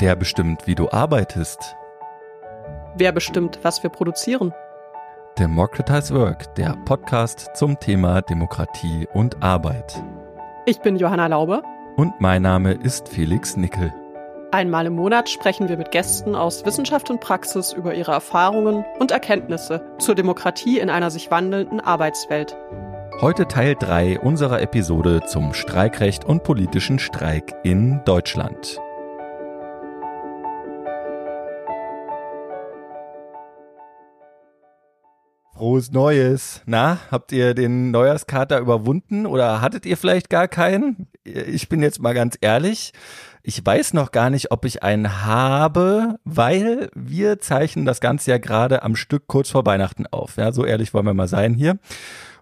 [0.00, 1.76] Wer bestimmt, wie du arbeitest?
[2.94, 4.54] Wer bestimmt, was wir produzieren?
[5.38, 10.02] Democratize Work, der Podcast zum Thema Demokratie und Arbeit.
[10.64, 11.62] Ich bin Johanna Laube.
[11.96, 13.92] Und mein Name ist Felix Nickel.
[14.52, 19.12] Einmal im Monat sprechen wir mit Gästen aus Wissenschaft und Praxis über ihre Erfahrungen und
[19.12, 22.56] Erkenntnisse zur Demokratie in einer sich wandelnden Arbeitswelt.
[23.20, 28.80] Heute Teil 3 unserer Episode zum Streikrecht und politischen Streik in Deutschland.
[35.54, 36.62] Frohes Neues.
[36.66, 41.06] Na, habt ihr den Neujahrskater überwunden oder hattet ihr vielleicht gar keinen?
[41.24, 42.92] Ich bin jetzt mal ganz ehrlich.
[43.42, 48.38] Ich weiß noch gar nicht, ob ich einen habe, weil wir zeichnen das Ganze ja
[48.38, 50.36] gerade am Stück kurz vor Weihnachten auf.
[50.36, 51.78] Ja, so ehrlich wollen wir mal sein hier.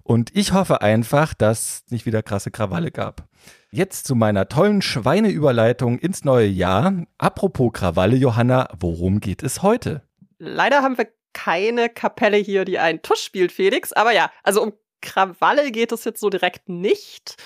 [0.02, 3.28] Und ich hoffe einfach, dass nicht wieder krasse Krawalle gab.
[3.70, 7.04] Jetzt zu meiner tollen Schweineüberleitung ins neue Jahr.
[7.18, 10.02] Apropos Krawalle, Johanna, worum geht es heute?
[10.38, 13.92] Leider haben wir keine Kapelle hier, die einen Tusch spielt, Felix.
[13.92, 17.36] Aber ja, also um Krawalle geht es jetzt so direkt nicht.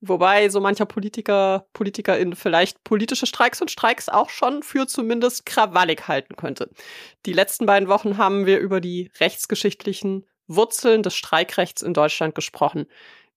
[0.00, 6.08] Wobei so mancher Politiker, Politikerin vielleicht politische Streiks und Streiks auch schon für zumindest krawallig
[6.08, 6.70] halten könnte.
[7.26, 12.86] Die letzten beiden Wochen haben wir über die rechtsgeschichtlichen Wurzeln des Streikrechts in Deutschland gesprochen.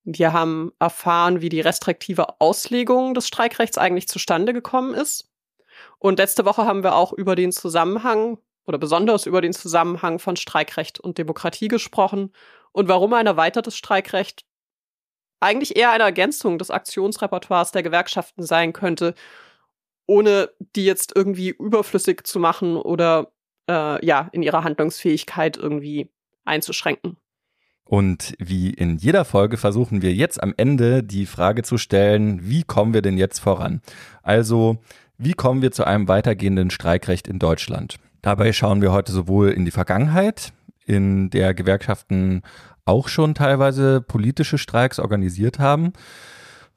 [0.04, 5.30] Wir haben erfahren, wie die restriktive Auslegung des Streikrechts eigentlich zustande gekommen ist.
[6.00, 10.36] Und letzte Woche haben wir auch über den Zusammenhang oder besonders über den Zusammenhang von
[10.36, 12.32] Streikrecht und Demokratie gesprochen
[12.74, 14.44] und warum ein erweitertes Streikrecht
[15.40, 19.14] eigentlich eher eine Ergänzung des Aktionsrepertoires der Gewerkschaften sein könnte,
[20.06, 23.32] ohne die jetzt irgendwie überflüssig zu machen oder
[23.70, 26.10] äh, ja in ihrer Handlungsfähigkeit irgendwie
[26.46, 27.18] einzuschränken.
[27.86, 32.64] Und wie in jeder Folge versuchen wir jetzt am Ende die Frage zu stellen, wie
[32.64, 33.82] kommen wir denn jetzt voran?
[34.24, 34.78] Also,
[35.18, 37.98] wie kommen wir zu einem weitergehenden Streikrecht in Deutschland?
[38.22, 40.54] Dabei schauen wir heute sowohl in die Vergangenheit,
[40.86, 42.42] in der Gewerkschaften
[42.86, 45.94] auch schon teilweise politische Streiks organisiert haben.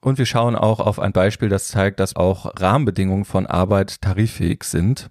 [0.00, 4.65] Und wir schauen auch auf ein Beispiel, das zeigt, dass auch Rahmenbedingungen von Arbeit tariffähig
[4.65, 5.11] sind.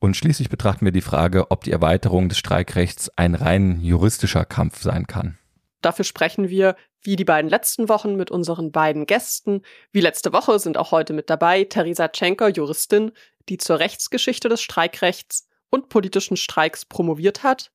[0.00, 4.82] Und schließlich betrachten wir die Frage, ob die Erweiterung des Streikrechts ein rein juristischer Kampf
[4.82, 5.38] sein kann.
[5.80, 9.62] Dafür sprechen wir, wie die beiden letzten Wochen, mit unseren beiden Gästen.
[9.92, 13.12] Wie letzte Woche sind auch heute mit dabei Theresa Tschenker, Juristin,
[13.48, 17.70] die zur Rechtsgeschichte des Streikrechts und politischen Streiks promoviert hat.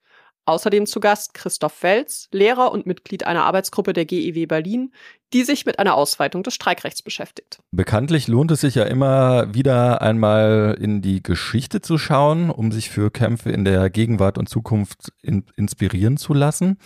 [0.45, 4.91] Außerdem zu Gast Christoph Welz, Lehrer und Mitglied einer Arbeitsgruppe der GEW Berlin,
[5.31, 7.59] die sich mit einer Ausweitung des Streikrechts beschäftigt.
[7.71, 12.89] Bekanntlich lohnt es sich ja immer wieder einmal in die Geschichte zu schauen, um sich
[12.89, 16.77] für Kämpfe in der Gegenwart und Zukunft in inspirieren zu lassen.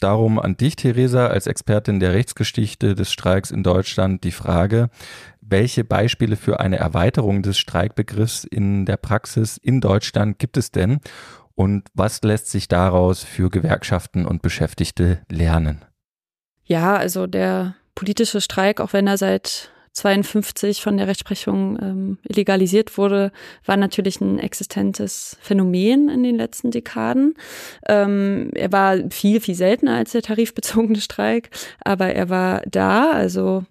[0.00, 4.90] Darum an dich, Theresa, als Expertin der Rechtsgeschichte des Streiks in Deutschland die Frage,
[5.40, 11.00] welche Beispiele für eine Erweiterung des Streikbegriffs in der Praxis in Deutschland gibt es denn?
[11.54, 15.84] Und was lässt sich daraus für Gewerkschaften und Beschäftigte lernen?
[16.64, 22.98] Ja, also der politische Streik, auch wenn er seit 52 von der Rechtsprechung ähm, legalisiert
[22.98, 23.30] wurde,
[23.64, 27.34] war natürlich ein existentes Phänomen in den letzten Dekaden.
[27.88, 31.50] Ähm, er war viel, viel seltener als der tarifbezogene Streik,
[31.84, 33.12] aber er war da.
[33.12, 33.64] Also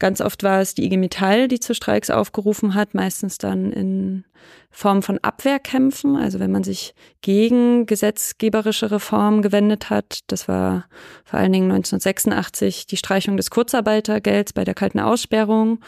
[0.00, 4.24] ganz oft war es die IG Metall, die zu Streiks aufgerufen hat, meistens dann in
[4.70, 10.20] Form von Abwehrkämpfen, also wenn man sich gegen gesetzgeberische Reformen gewendet hat.
[10.28, 10.86] Das war
[11.24, 15.80] vor allen Dingen 1986 die Streichung des Kurzarbeitergelds bei der kalten Aussperrung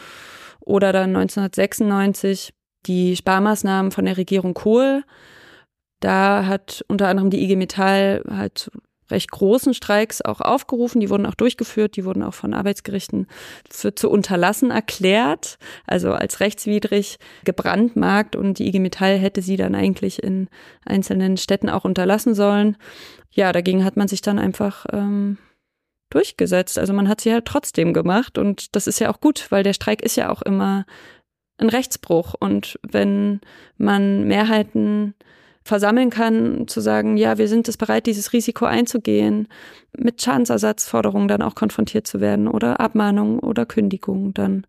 [0.59, 2.53] oder dann 1996
[2.85, 5.03] die Sparmaßnahmen von der Regierung Kohl.
[5.99, 8.69] Da hat unter anderem die IG Metall halt
[9.13, 10.99] recht großen Streiks auch aufgerufen.
[10.99, 13.27] Die wurden auch durchgeführt, die wurden auch von Arbeitsgerichten
[13.69, 15.57] für zu unterlassen erklärt,
[15.87, 20.49] also als rechtswidrig gebrandmarkt und die IG Metall hätte sie dann eigentlich in
[20.85, 22.75] einzelnen Städten auch unterlassen sollen.
[23.31, 25.37] Ja, dagegen hat man sich dann einfach ähm,
[26.09, 26.77] durchgesetzt.
[26.77, 29.63] Also man hat sie ja halt trotzdem gemacht und das ist ja auch gut, weil
[29.63, 30.85] der Streik ist ja auch immer
[31.57, 33.41] ein Rechtsbruch und wenn
[33.77, 35.13] man Mehrheiten
[35.63, 39.47] versammeln kann, zu sagen, ja, wir sind es bereit, dieses Risiko einzugehen,
[39.97, 44.65] mit Schadensersatzforderungen dann auch konfrontiert zu werden oder Abmahnungen oder Kündigungen, dann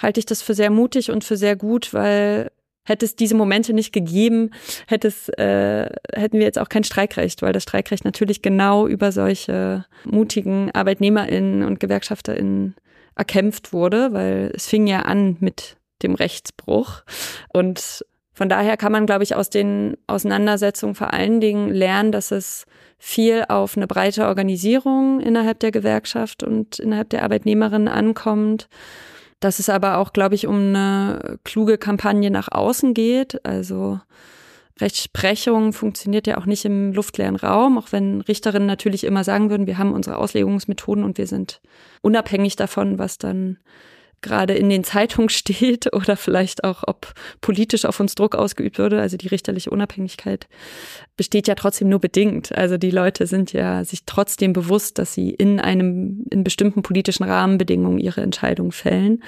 [0.00, 2.50] halte ich das für sehr mutig und für sehr gut, weil
[2.84, 4.50] Hätte es diese Momente nicht gegeben,
[4.88, 9.12] hätte es, äh, hätten wir jetzt auch kein Streikrecht, weil das Streikrecht natürlich genau über
[9.12, 12.74] solche mutigen ArbeitnehmerInnen und GewerkschafterInnen
[13.14, 17.02] erkämpft wurde, weil es fing ja an mit dem Rechtsbruch.
[17.52, 18.04] Und
[18.42, 22.66] von daher kann man, glaube ich, aus den Auseinandersetzungen vor allen Dingen lernen, dass es
[22.98, 28.68] viel auf eine breite Organisierung innerhalb der Gewerkschaft und innerhalb der Arbeitnehmerinnen ankommt.
[29.38, 33.46] Dass es aber auch, glaube ich, um eine kluge Kampagne nach außen geht.
[33.46, 34.00] Also
[34.80, 39.68] Rechtsprechung funktioniert ja auch nicht im luftleeren Raum, auch wenn Richterinnen natürlich immer sagen würden,
[39.68, 41.60] wir haben unsere Auslegungsmethoden und wir sind
[42.00, 43.58] unabhängig davon, was dann
[44.22, 49.00] gerade in den Zeitungen steht oder vielleicht auch, ob politisch auf uns Druck ausgeübt würde.
[49.00, 50.48] Also die richterliche Unabhängigkeit
[51.16, 52.56] besteht ja trotzdem nur bedingt.
[52.56, 57.24] Also die Leute sind ja sich trotzdem bewusst, dass sie in einem, in bestimmten politischen
[57.24, 59.22] Rahmenbedingungen ihre Entscheidung fällen.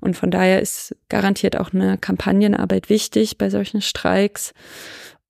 [0.00, 4.52] Und von daher ist garantiert auch eine Kampagnenarbeit wichtig bei solchen Streiks.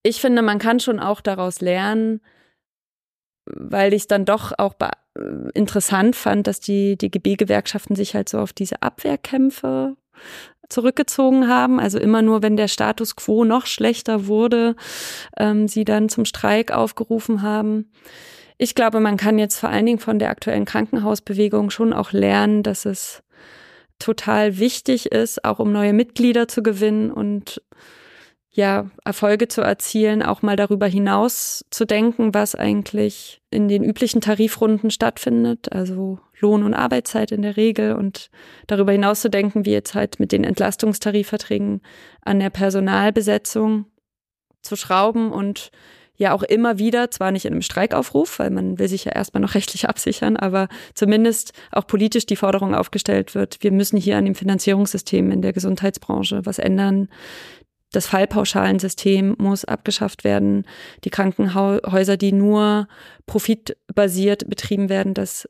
[0.02, 2.20] Ich finde, man kann schon auch daraus lernen,
[3.44, 4.74] weil ich es dann doch auch
[5.54, 9.96] interessant fand, dass die DGB-Gewerkschaften sich halt so auf diese Abwehrkämpfe
[10.68, 11.78] zurückgezogen haben.
[11.78, 14.74] Also immer nur, wenn der Status quo noch schlechter wurde,
[15.36, 17.90] ähm, sie dann zum Streik aufgerufen haben.
[18.58, 22.62] Ich glaube, man kann jetzt vor allen Dingen von der aktuellen Krankenhausbewegung schon auch lernen,
[22.62, 23.22] dass es
[23.98, 27.62] total wichtig ist, auch um neue Mitglieder zu gewinnen und
[28.54, 34.20] ja, Erfolge zu erzielen, auch mal darüber hinaus zu denken, was eigentlich in den üblichen
[34.20, 38.30] Tarifrunden stattfindet, also Lohn- und Arbeitszeit in der Regel und
[38.66, 41.80] darüber hinaus zu denken, wie jetzt halt mit den Entlastungstarifverträgen
[42.20, 43.86] an der Personalbesetzung
[44.60, 45.70] zu schrauben und
[46.16, 49.40] ja auch immer wieder, zwar nicht in einem Streikaufruf, weil man will sich ja erstmal
[49.40, 54.26] noch rechtlich absichern, aber zumindest auch politisch die Forderung aufgestellt wird, wir müssen hier an
[54.26, 57.08] dem Finanzierungssystem in der Gesundheitsbranche was ändern.
[57.92, 60.66] Das Fallpauschalensystem muss abgeschafft werden.
[61.04, 62.88] Die Krankenhäuser, die nur
[63.26, 65.48] profitbasiert betrieben werden, das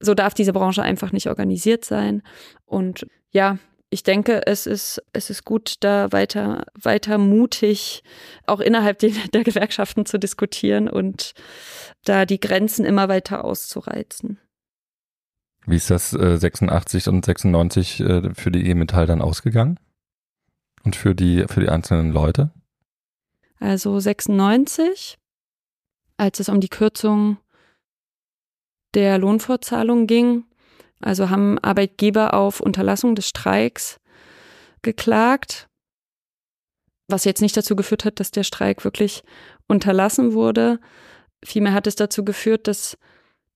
[0.00, 2.22] so darf diese Branche einfach nicht organisiert sein.
[2.64, 3.58] Und ja,
[3.90, 8.02] ich denke, es ist, es ist gut, da weiter, weiter mutig
[8.46, 11.32] auch innerhalb der Gewerkschaften zu diskutieren und
[12.04, 14.38] da die Grenzen immer weiter auszureizen.
[15.66, 19.78] Wie ist das äh, 86 und 96 äh, für die E-Metall dann ausgegangen?
[20.84, 22.50] Und für die, für die einzelnen Leute?
[23.58, 25.18] Also 96,
[26.16, 27.38] als es um die Kürzung
[28.94, 30.44] der Lohnfortzahlung ging,
[31.00, 34.00] also haben Arbeitgeber auf Unterlassung des Streiks
[34.82, 35.68] geklagt,
[37.08, 39.22] was jetzt nicht dazu geführt hat, dass der Streik wirklich
[39.66, 40.80] unterlassen wurde.
[41.44, 42.98] Vielmehr hat es dazu geführt, dass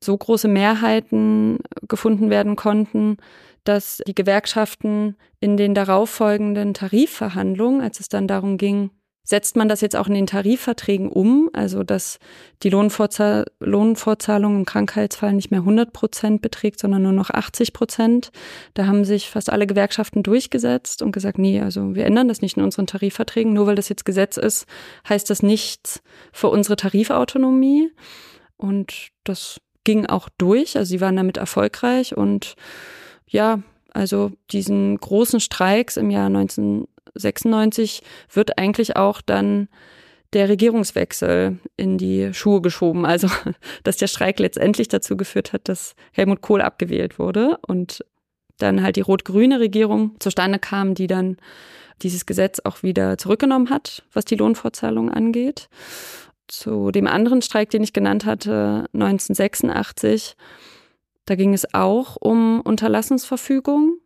[0.02, 1.58] so große Mehrheiten
[1.88, 3.18] gefunden werden konnten,
[3.64, 8.90] dass die Gewerkschaften in den darauffolgenden Tarifverhandlungen, als es dann darum ging,
[9.24, 12.18] setzt man das jetzt auch in den Tarifverträgen um, also dass
[12.62, 18.32] die Lohnfortzahl Lohnfortzahlung im Krankheitsfall nicht mehr 100 Prozent beträgt, sondern nur noch 80 Prozent.
[18.74, 22.56] Da haben sich fast alle Gewerkschaften durchgesetzt und gesagt, nee, also wir ändern das nicht
[22.56, 23.52] in unseren Tarifverträgen.
[23.52, 24.66] Nur weil das jetzt Gesetz ist,
[25.08, 27.92] heißt das nichts für unsere Tarifautonomie.
[28.56, 32.54] Und das ging auch durch, also sie waren damit erfolgreich und
[33.32, 33.60] ja,
[33.92, 38.02] also diesen großen Streiks im Jahr 1996
[38.32, 39.68] wird eigentlich auch dann
[40.32, 43.04] der Regierungswechsel in die Schuhe geschoben.
[43.04, 43.28] Also,
[43.84, 48.04] dass der Streik letztendlich dazu geführt hat, dass Helmut Kohl abgewählt wurde und
[48.58, 51.36] dann halt die rot-grüne Regierung zustande kam, die dann
[52.02, 55.68] dieses Gesetz auch wieder zurückgenommen hat, was die Lohnfortzahlung angeht.
[56.48, 60.36] Zu dem anderen Streik, den ich genannt hatte, 1986,
[61.24, 63.98] da ging es auch um Unterlassensverfügung.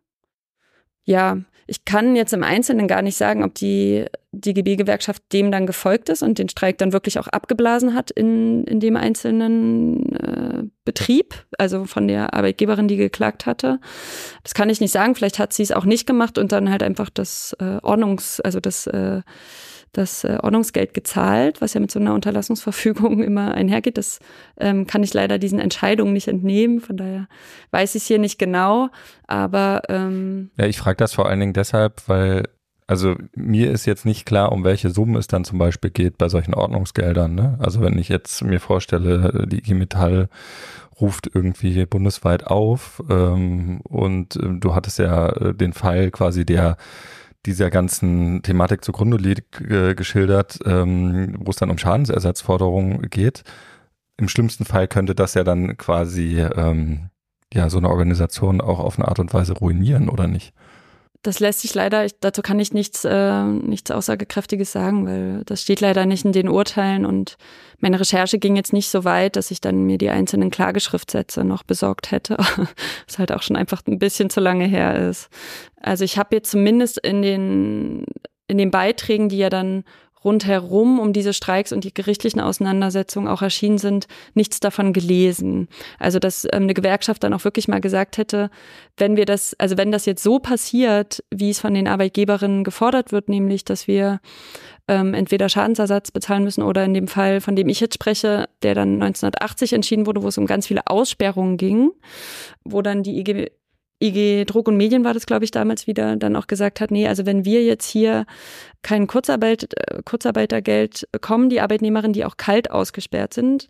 [1.03, 6.07] Ja, ich kann jetzt im Einzelnen gar nicht sagen, ob die DGB-Gewerkschaft dem dann gefolgt
[6.07, 11.45] ist und den Streik dann wirklich auch abgeblasen hat in, in dem einzelnen äh, Betrieb,
[11.57, 13.79] also von der Arbeitgeberin, die geklagt hatte.
[14.43, 15.15] Das kann ich nicht sagen.
[15.15, 18.61] Vielleicht hat sie es auch nicht gemacht und dann halt einfach das äh, Ordnungs-, also
[18.61, 19.21] das äh,
[19.97, 23.97] das äh, Ordnungsgeld gezahlt, was ja mit so einer Unterlassungsverfügung immer einhergeht.
[23.97, 24.19] Das
[24.59, 26.79] ähm, kann ich leider diesen Entscheidungen nicht entnehmen.
[26.79, 27.27] Von daher
[27.71, 28.89] weiß ich es hier nicht genau.
[29.27, 32.43] Aber ähm, ja, ich frage das vor allen Dingen deshalb, weil
[32.89, 36.29] also mir ist jetzt nicht klar, um welche Summen es dann zum Beispiel geht bei
[36.29, 37.35] solchen Ordnungsgeldern.
[37.35, 37.57] Ne?
[37.59, 40.29] Also wenn ich jetzt mir vorstelle, die IG Metall
[40.99, 46.77] ruft irgendwie bundesweit auf ähm, und äh, du hattest ja äh, den Fall quasi der
[47.45, 53.43] dieser ganzen Thematik zugrunde liegt, äh, geschildert, ähm, wo es dann um Schadensersatzforderungen geht.
[54.17, 57.09] Im schlimmsten Fall könnte das ja dann quasi ähm,
[57.53, 60.53] ja so eine Organisation auch auf eine Art und Weise ruinieren, oder nicht?
[61.23, 65.61] Das lässt sich leider, ich, dazu kann ich nichts, äh, nichts Aussagekräftiges sagen, weil das
[65.61, 67.37] steht leider nicht in den Urteilen und
[67.79, 71.63] meine Recherche ging jetzt nicht so weit, dass ich dann mir die einzelnen Klageschriftsätze noch
[71.63, 72.37] besorgt hätte,
[73.07, 75.29] was halt auch schon einfach ein bisschen zu lange her ist.
[75.81, 78.05] Also ich habe jetzt zumindest in den
[78.47, 79.83] in den Beiträgen, die ja dann
[80.23, 85.67] rundherum um diese Streiks und die gerichtlichen Auseinandersetzungen auch erschienen sind, nichts davon gelesen.
[85.99, 88.49] Also dass ähm, eine Gewerkschaft dann auch wirklich mal gesagt hätte,
[88.97, 93.11] wenn wir das, also wenn das jetzt so passiert, wie es von den Arbeitgeberinnen gefordert
[93.11, 94.19] wird, nämlich dass wir
[94.87, 98.73] ähm, entweder Schadensersatz bezahlen müssen oder in dem Fall, von dem ich jetzt spreche, der
[98.73, 101.91] dann 1980 entschieden wurde, wo es um ganz viele Aussperrungen ging,
[102.63, 103.51] wo dann die IG
[103.99, 107.07] IG Druck und Medien war das, glaube ich, damals wieder, dann auch gesagt hat, nee,
[107.07, 108.25] also wenn wir jetzt hier
[108.83, 113.67] kein Kurzarbeit, äh, Kurzarbeitergeld bekommen, die Arbeitnehmerinnen, die auch kalt ausgesperrt sind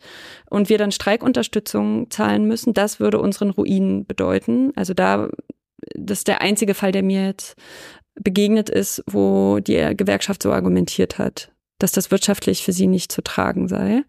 [0.50, 4.74] und wir dann Streikunterstützung zahlen müssen, das würde unseren Ruin bedeuten.
[4.76, 5.30] Also da,
[5.96, 7.56] das ist der einzige Fall, der mir jetzt
[8.16, 13.22] begegnet ist, wo die Gewerkschaft so argumentiert hat, dass das wirtschaftlich für sie nicht zu
[13.22, 14.04] tragen sei.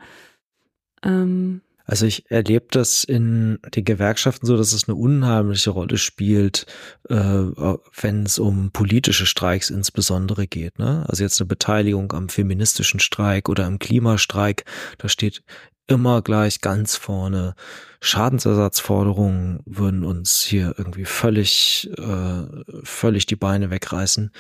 [1.04, 6.66] Ähm, also ich erlebe das in den Gewerkschaften so, dass es eine unheimliche Rolle spielt,
[7.09, 10.78] äh, wenn es um politische Streiks insbesondere geht.
[10.78, 11.07] Ne?
[11.09, 14.66] Also jetzt eine Beteiligung am feministischen Streik oder am Klimastreik,
[14.99, 15.42] da steht
[15.87, 17.54] immer gleich ganz vorne.
[18.02, 22.42] Schadensersatzforderungen würden uns hier irgendwie völlig, äh,
[22.85, 24.30] völlig die Beine wegreißen.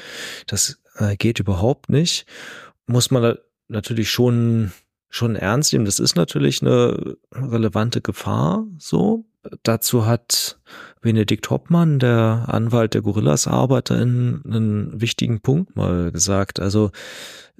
[0.46, 2.26] Das äh, geht überhaupt nicht.
[2.86, 3.38] Muss man
[3.68, 4.70] natürlich schon
[5.08, 5.84] schon ernst nehmen.
[5.84, 9.24] Das ist natürlich eine relevante Gefahr, so.
[9.62, 10.58] Dazu hat
[11.00, 16.60] Benedikt Hoppmann, der Anwalt der Gorillas-Arbeiterin, einen wichtigen Punkt mal gesagt.
[16.60, 16.90] Also,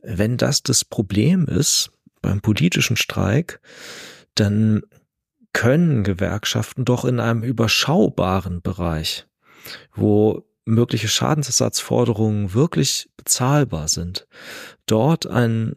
[0.03, 1.91] wenn das das Problem ist
[2.21, 3.61] beim politischen Streik,
[4.35, 4.83] dann
[5.53, 9.27] können Gewerkschaften doch in einem überschaubaren Bereich,
[9.95, 14.27] wo mögliche Schadensersatzforderungen wirklich bezahlbar sind,
[14.87, 15.77] dort ein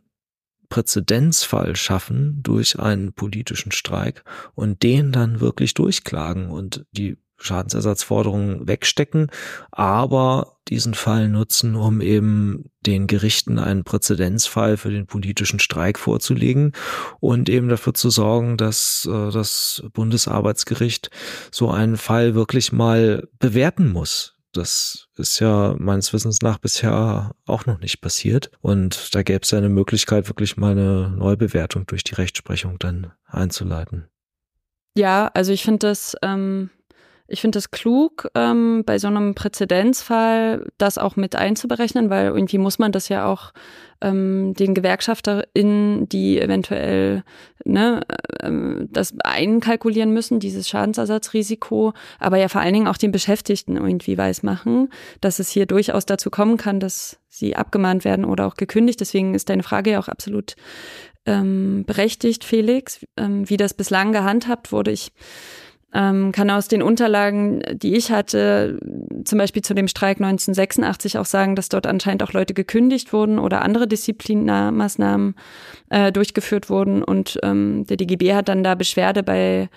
[0.71, 4.23] Präzedenzfall schaffen durch einen politischen Streik
[4.55, 9.27] und den dann wirklich durchklagen und die Schadensersatzforderungen wegstecken,
[9.71, 16.71] aber diesen Fall nutzen, um eben den Gerichten einen Präzedenzfall für den politischen Streik vorzulegen
[17.19, 21.09] und eben dafür zu sorgen, dass äh, das Bundesarbeitsgericht
[21.51, 24.37] so einen Fall wirklich mal bewerten muss.
[24.53, 28.51] Das ist ja meines Wissens nach bisher auch noch nicht passiert.
[28.61, 33.11] Und da gäbe es ja eine Möglichkeit, wirklich mal eine Neubewertung durch die Rechtsprechung dann
[33.25, 34.07] einzuleiten.
[34.97, 36.69] Ja, also ich finde das, ähm,
[37.31, 42.57] ich finde es klug, ähm, bei so einem Präzedenzfall das auch mit einzuberechnen, weil irgendwie
[42.57, 43.53] muss man das ja auch
[44.01, 47.23] ähm, den GewerkschafterInnen, die eventuell
[47.63, 48.01] ne,
[48.41, 54.17] ähm, das einkalkulieren müssen, dieses Schadensersatzrisiko, aber ja vor allen Dingen auch den Beschäftigten irgendwie
[54.17, 54.89] weismachen,
[55.21, 58.99] dass es hier durchaus dazu kommen kann, dass sie abgemahnt werden oder auch gekündigt.
[58.99, 60.55] Deswegen ist deine Frage ja auch absolut
[61.25, 63.05] ähm, berechtigt, Felix.
[63.15, 65.13] Ähm, wie das bislang gehandhabt wurde, ich
[65.93, 68.79] ähm, kann aus den Unterlagen, die ich hatte,
[69.25, 73.39] zum Beispiel zu dem Streik 1986 auch sagen, dass dort anscheinend auch Leute gekündigt wurden
[73.39, 75.35] oder andere Disziplinarmaßnahmen
[75.89, 77.03] äh, durchgeführt wurden.
[77.03, 79.69] Und ähm, der DGB hat dann da Beschwerde bei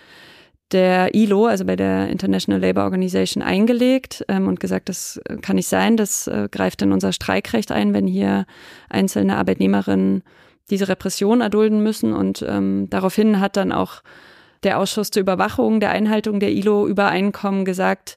[0.70, 5.68] der ILO, also bei der International Labour Organization, eingelegt ähm, und gesagt, das kann nicht
[5.68, 8.46] sein, das äh, greift in unser Streikrecht ein, wenn hier
[8.88, 10.22] einzelne Arbeitnehmerinnen
[10.70, 12.12] diese Repression erdulden müssen.
[12.12, 14.02] Und ähm, daraufhin hat dann auch
[14.64, 18.16] der Ausschuss zur Überwachung der Einhaltung der ILO-Übereinkommen gesagt,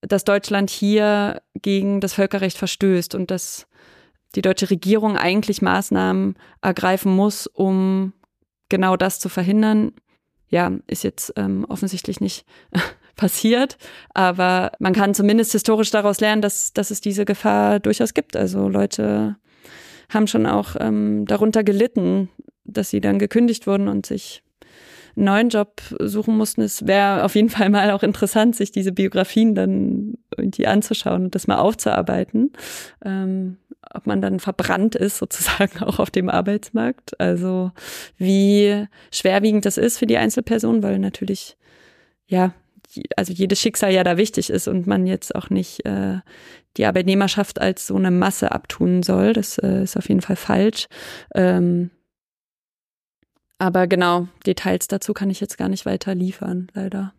[0.00, 3.66] dass Deutschland hier gegen das Völkerrecht verstößt und dass
[4.34, 8.12] die deutsche Regierung eigentlich Maßnahmen ergreifen muss, um
[8.68, 9.92] genau das zu verhindern.
[10.48, 12.44] Ja, ist jetzt ähm, offensichtlich nicht
[13.16, 13.76] passiert,
[14.14, 18.36] aber man kann zumindest historisch daraus lernen, dass, dass es diese Gefahr durchaus gibt.
[18.36, 19.36] Also Leute
[20.08, 22.30] haben schon auch ähm, darunter gelitten,
[22.64, 24.42] dass sie dann gekündigt wurden und sich
[25.14, 26.62] neuen Job suchen mussten.
[26.62, 31.34] Es wäre auf jeden Fall mal auch interessant, sich diese Biografien dann irgendwie anzuschauen und
[31.34, 32.52] das mal aufzuarbeiten.
[33.04, 33.56] Ähm,
[33.92, 37.18] ob man dann verbrannt ist, sozusagen auch auf dem Arbeitsmarkt.
[37.20, 37.72] Also
[38.16, 41.56] wie schwerwiegend das ist für die Einzelperson, weil natürlich,
[42.26, 42.54] ja,
[43.16, 46.18] also jedes Schicksal ja da wichtig ist und man jetzt auch nicht äh,
[46.76, 49.32] die Arbeitnehmerschaft als so eine Masse abtun soll.
[49.32, 50.88] Das äh, ist auf jeden Fall falsch.
[51.34, 51.90] Ähm,
[53.60, 57.12] aber genau, Details dazu kann ich jetzt gar nicht weiter liefern, leider.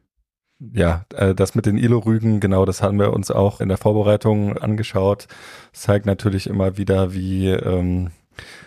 [0.74, 4.58] Ja, äh, das mit den ILO-Rügen, genau, das haben wir uns auch in der Vorbereitung
[4.58, 5.28] angeschaut.
[5.72, 8.10] Das zeigt natürlich immer wieder, wie ähm,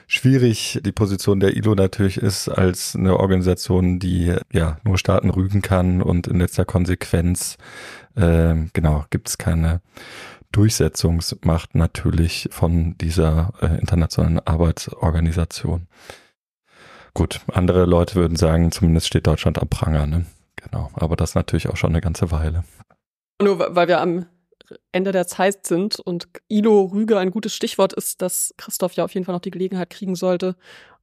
[0.06, 5.60] schwierig die Position der ILO natürlich ist als eine Organisation, die ja nur Staaten rügen
[5.60, 7.56] kann und in letzter Konsequenz
[8.14, 9.80] äh, genau gibt es keine
[10.52, 15.88] Durchsetzungsmacht natürlich von dieser äh, internationalen Arbeitsorganisation.
[17.14, 20.26] Gut, andere Leute würden sagen, zumindest steht Deutschland am Pranger, ne?
[20.56, 22.64] Genau, aber das natürlich auch schon eine ganze Weile.
[23.40, 24.26] Nur weil wir am
[24.92, 29.12] Ende der Zeit sind und Ilo Rüge ein gutes Stichwort ist, dass Christoph ja auf
[29.12, 30.56] jeden Fall noch die Gelegenheit kriegen sollte,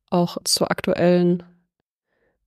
[0.10, 1.44] auch zur aktuellen,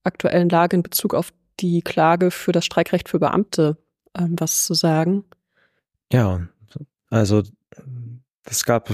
[0.03, 3.79] aktuellen Lage in Bezug auf die Klage für das Streikrecht für Beamte
[4.17, 5.25] ähm, was zu sagen.
[6.13, 6.47] Ja,
[7.11, 7.43] also
[8.45, 8.91] es gab,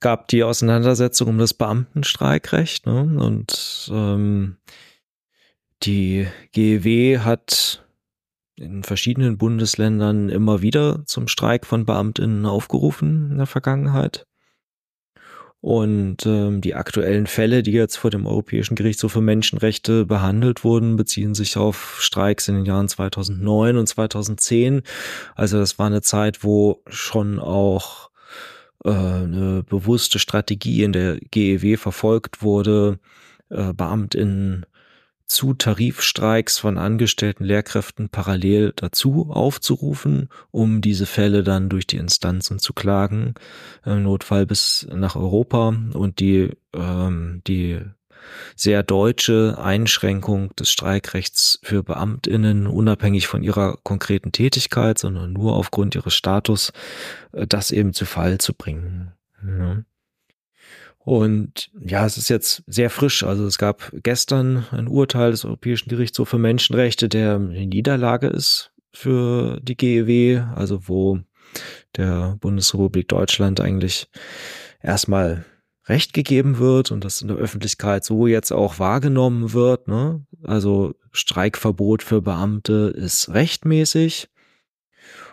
[0.00, 3.00] gab die Auseinandersetzung um das Beamtenstreikrecht ne?
[3.00, 4.56] und ähm,
[5.82, 7.84] die GEW hat
[8.56, 14.26] in verschiedenen Bundesländern immer wieder zum Streik von Beamtinnen aufgerufen in der Vergangenheit.
[15.60, 20.94] Und ähm, die aktuellen Fälle, die jetzt vor dem Europäischen Gerichtshof für Menschenrechte behandelt wurden,
[20.94, 24.82] beziehen sich auf Streiks in den Jahren 2009 und 2010.
[25.34, 28.07] Also das war eine Zeit, wo schon auch
[28.84, 32.98] äh, eine bewusste Strategie in der GEW verfolgt wurde,
[33.50, 34.66] äh, Beamtinnen
[35.28, 42.58] zu Tarifstreiks von angestellten Lehrkräften parallel dazu aufzurufen, um diese Fälle dann durch die Instanzen
[42.58, 43.34] zu klagen,
[43.84, 45.68] im Notfall bis nach Europa.
[45.68, 47.78] Und die, ähm, die
[48.56, 55.94] sehr deutsche Einschränkung des Streikrechts für Beamtinnen, unabhängig von ihrer konkreten Tätigkeit, sondern nur aufgrund
[55.94, 56.72] ihres Status,
[57.32, 59.12] äh, das eben zu Fall zu bringen.
[59.44, 59.82] Ja.
[60.98, 63.22] Und ja, es ist jetzt sehr frisch.
[63.22, 68.72] Also es gab gestern ein Urteil des Europäischen Gerichtshofs für Menschenrechte, der eine Niederlage ist
[68.92, 71.20] für die GEW, also wo
[71.96, 74.08] der Bundesrepublik Deutschland eigentlich
[74.82, 75.46] erstmal
[75.88, 79.88] Recht gegeben wird und das in der Öffentlichkeit so jetzt auch wahrgenommen wird.
[79.88, 80.24] Ne?
[80.42, 84.28] Also Streikverbot für Beamte ist rechtmäßig.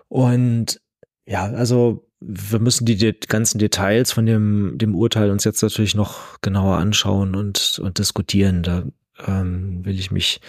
[0.08, 0.82] Und
[1.26, 5.96] ja, also wir müssen die, die, ganzen Details von dem, dem Urteil uns jetzt natürlich
[5.96, 8.64] noch genauer anschauen und, und diskutieren.
[8.64, 8.84] Da
[9.28, 10.42] ähm, will ich mich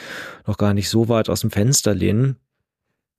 [0.46, 2.36] noch gar nicht so weit aus dem Fenster lehnen.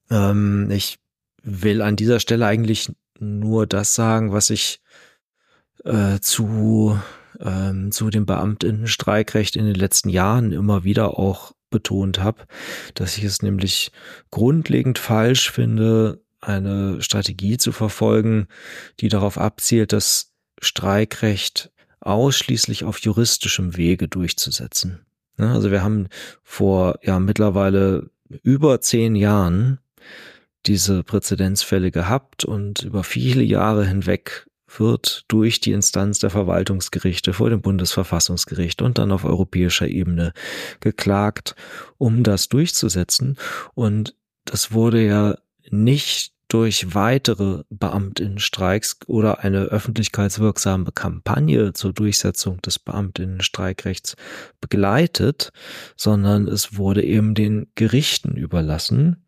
[0.10, 1.00] Ähm, ich
[1.44, 4.82] will an dieser Stelle eigentlich nur das sagen, was ich
[5.84, 7.00] äh, zu,
[7.40, 12.46] ähm, zu dem Beamtenstreikrecht in den letzten Jahren immer wieder auch betont habe,
[12.94, 13.92] dass ich es nämlich
[14.32, 18.48] grundlegend falsch finde, eine Strategie zu verfolgen,
[19.00, 25.06] die darauf abzielt, das Streikrecht ausschließlich auf juristischem Wege durchzusetzen.
[25.38, 26.08] Also wir haben
[26.44, 28.10] vor ja mittlerweile
[28.44, 29.80] über zehn Jahren
[30.66, 37.50] diese Präzedenzfälle gehabt und über viele Jahre hinweg wird durch die Instanz der Verwaltungsgerichte vor
[37.50, 40.34] dem Bundesverfassungsgericht und dann auf europäischer Ebene
[40.80, 41.56] geklagt,
[41.98, 43.38] um das durchzusetzen.
[43.74, 45.36] Und das wurde ja
[45.70, 54.16] nicht durch weitere Beamtinnenstreiks oder eine öffentlichkeitswirksame Kampagne zur Durchsetzung des Beamtinnenstreikrechts
[54.62, 55.52] begleitet,
[55.98, 59.24] sondern es wurde eben den Gerichten überlassen,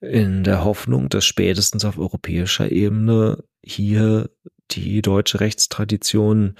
[0.00, 4.30] in der Hoffnung, dass spätestens auf europäischer Ebene hier
[4.70, 6.56] die deutsche Rechtstradition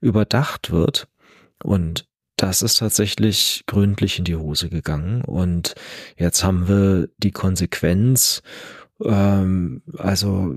[0.00, 1.08] überdacht wird.
[1.62, 5.22] Und das ist tatsächlich gründlich in die Hose gegangen.
[5.22, 5.74] Und
[6.18, 8.42] jetzt haben wir die Konsequenz,
[9.02, 10.56] ähm, also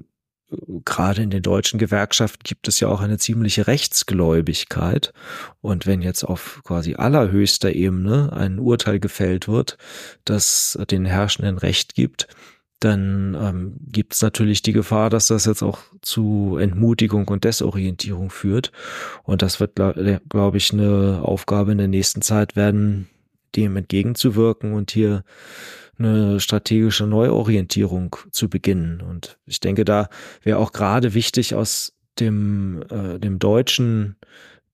[0.83, 5.13] gerade in den deutschen Gewerkschaften gibt es ja auch eine ziemliche Rechtsgläubigkeit.
[5.61, 9.77] Und wenn jetzt auf quasi allerhöchster Ebene ein Urteil gefällt wird,
[10.25, 12.27] das den Herrschenden Recht gibt,
[12.79, 18.29] dann ähm, gibt es natürlich die Gefahr, dass das jetzt auch zu Entmutigung und Desorientierung
[18.29, 18.71] führt.
[19.23, 23.09] Und das wird, glaube glaub ich, eine Aufgabe in der nächsten Zeit werden,
[23.55, 25.23] dem entgegenzuwirken und hier
[25.97, 29.01] eine strategische Neuorientierung zu beginnen.
[29.01, 30.07] Und ich denke, da
[30.43, 34.15] wäre auch gerade wichtig, aus dem, äh, dem deutschen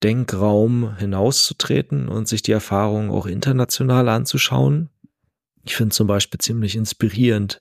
[0.02, 4.90] Denkraum hinauszutreten und sich die Erfahrungen auch international anzuschauen.
[5.66, 7.60] Ich finde zum Beispiel ziemlich inspirierend,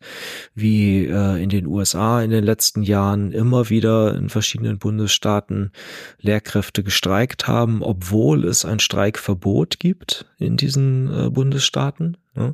[0.54, 5.72] wie äh, in den USA in den letzten Jahren immer wieder in verschiedenen Bundesstaaten
[6.20, 12.18] Lehrkräfte gestreikt haben, obwohl es ein Streikverbot gibt in diesen äh, Bundesstaaten.
[12.36, 12.54] Ne?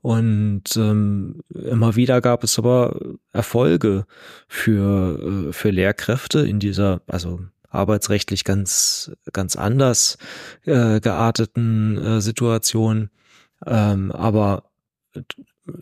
[0.00, 2.98] Und ähm, immer wieder gab es aber
[3.32, 4.06] Erfolge
[4.48, 10.16] für, äh, für Lehrkräfte in dieser, also arbeitsrechtlich ganz, ganz anders
[10.64, 13.10] äh, gearteten äh, Situation.
[13.66, 14.67] Ähm, aber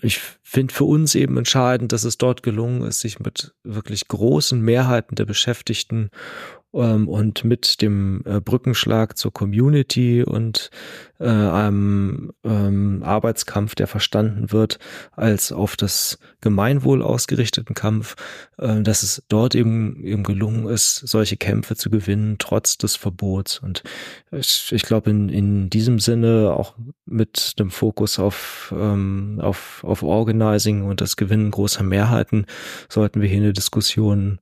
[0.03, 4.61] ich finde für uns eben entscheidend, dass es dort gelungen ist, sich mit wirklich großen
[4.61, 6.11] Mehrheiten der Beschäftigten
[6.77, 10.71] ähm, und mit dem äh, Brückenschlag zur Community und
[11.19, 14.79] äh, einem ähm, Arbeitskampf, der verstanden wird
[15.13, 18.17] als auf das Gemeinwohl ausgerichteten Kampf,
[18.59, 23.59] äh, dass es dort eben, eben gelungen ist, solche Kämpfe zu gewinnen, trotz des Verbots.
[23.59, 23.83] Und
[24.31, 26.75] ich, ich glaube, in, in diesem Sinne auch
[27.07, 32.47] mit dem Fokus auf, ähm, auf, auf Organizing und das Gewinnen großer Mehrheiten
[32.89, 34.39] sollten wir hier eine Diskussion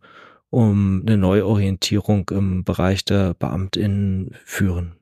[0.54, 4.96] um eine Neuorientierung im Bereich der BeamtInnen führen.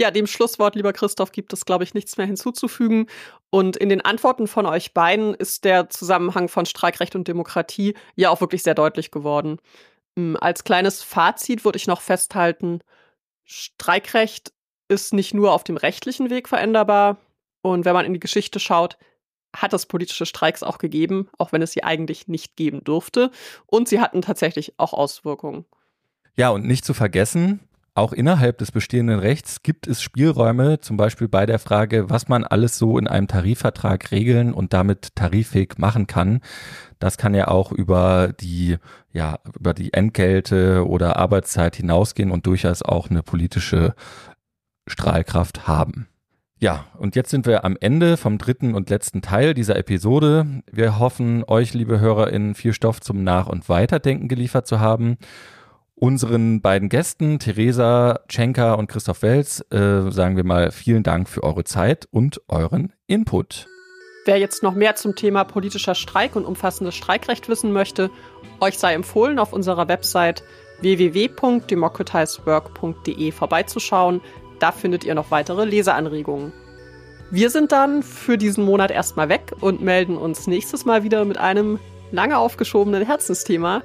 [0.00, 3.08] Ja, dem Schlusswort, lieber Christoph, gibt es, glaube ich, nichts mehr hinzuzufügen.
[3.50, 8.30] Und in den Antworten von euch beiden ist der Zusammenhang von Streikrecht und Demokratie ja
[8.30, 9.58] auch wirklich sehr deutlich geworden.
[10.16, 12.80] Hm, als kleines Fazit würde ich noch festhalten,
[13.44, 14.52] Streikrecht
[14.88, 17.18] ist nicht nur auf dem rechtlichen Weg veränderbar.
[17.62, 18.98] Und wenn man in die Geschichte schaut,
[19.54, 23.30] hat es politische Streiks auch gegeben, auch wenn es sie eigentlich nicht geben durfte.
[23.66, 25.64] Und sie hatten tatsächlich auch Auswirkungen.
[26.36, 27.60] Ja, und nicht zu vergessen,
[27.98, 32.44] auch innerhalb des bestehenden Rechts gibt es Spielräume, zum Beispiel bei der Frage, was man
[32.44, 36.40] alles so in einem Tarifvertrag regeln und damit tariffähig machen kann.
[37.00, 38.76] Das kann ja auch über die,
[39.12, 43.96] ja, über die Entgelte oder Arbeitszeit hinausgehen und durchaus auch eine politische
[44.86, 46.06] Strahlkraft haben.
[46.60, 50.44] Ja, und jetzt sind wir am Ende vom dritten und letzten Teil dieser Episode.
[50.70, 55.18] Wir hoffen, euch, liebe HörerInnen, viel Stoff zum Nach- und Weiterdenken geliefert zu haben.
[55.94, 61.44] Unseren beiden Gästen, Theresa Schenker und Christoph Welz, äh, sagen wir mal vielen Dank für
[61.44, 63.68] eure Zeit und euren Input.
[64.24, 68.10] Wer jetzt noch mehr zum Thema politischer Streik und umfassendes Streikrecht wissen möchte,
[68.60, 70.42] euch sei empfohlen, auf unserer Website
[70.80, 74.20] www.democratizework.de vorbeizuschauen.
[74.58, 76.52] Da findet ihr noch weitere Leseanregungen.
[77.30, 81.36] Wir sind dann für diesen Monat erstmal weg und melden uns nächstes Mal wieder mit
[81.36, 81.78] einem
[82.10, 83.82] lange aufgeschobenen Herzensthema,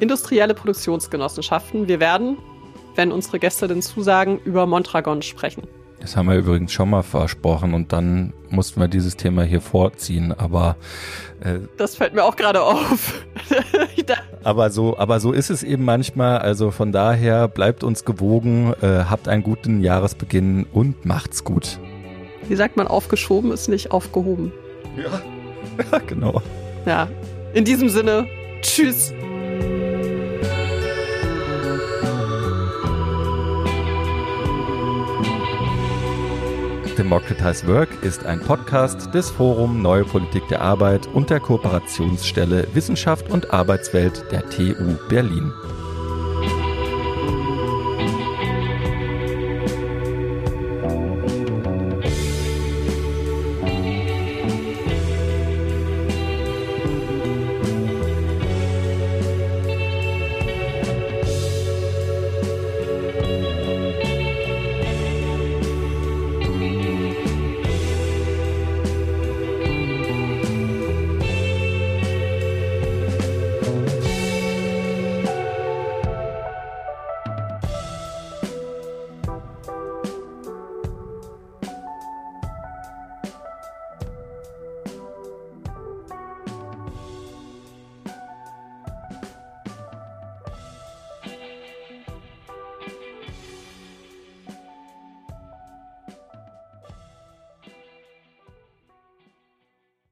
[0.00, 1.86] industrielle Produktionsgenossenschaften.
[1.86, 2.38] Wir werden,
[2.94, 5.64] wenn unsere Gäste denn zusagen, über Mondragon sprechen.
[6.00, 10.32] Das haben wir übrigens schon mal versprochen und dann mussten wir dieses Thema hier vorziehen,
[10.32, 10.76] aber
[11.40, 13.24] äh, das fällt mir auch gerade auf.
[14.48, 16.38] aber so, aber so ist es eben manchmal.
[16.38, 21.78] Also von daher bleibt uns gewogen, äh, habt einen guten Jahresbeginn und macht's gut.
[22.48, 24.52] Wie sagt man, aufgeschoben ist nicht aufgehoben.
[24.96, 25.20] Ja,
[25.92, 26.40] ja genau.
[26.86, 27.08] Ja,
[27.52, 28.26] in diesem Sinne,
[28.62, 29.12] tschüss.
[36.98, 43.30] Democratize Work ist ein Podcast des Forum Neue Politik der Arbeit und der Kooperationsstelle Wissenschaft
[43.30, 45.52] und Arbeitswelt der TU Berlin.